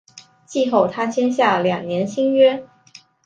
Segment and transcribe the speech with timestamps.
[0.47, 2.67] 季后他签下两年新约。